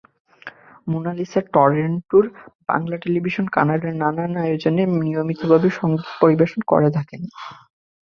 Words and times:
Mona Lisa 0.87 1.41
টরন্টোর 1.53 2.25
Bangla 2.69 2.95
television 3.03 3.45
কানাডার 3.47 3.93
নানান 4.01 4.31
আয়োজনে 4.43 4.83
নিয়মিতভাবে 5.01 5.67
সংগীত 5.79 6.07
পরিবেশন 6.21 6.61
করে 6.71 6.89
থাকেন। 6.97 7.21